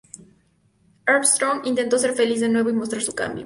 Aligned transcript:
Armstrong 1.05 1.61
intentó 1.67 1.99
ser 1.99 2.13
feliz 2.13 2.39
de 2.41 2.49
nuevo 2.49 2.71
y 2.71 2.73
mostrar 2.73 3.03
un 3.07 3.13
cambio. 3.15 3.39